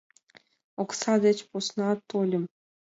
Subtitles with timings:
[0.81, 2.43] Окса деч посна тольым.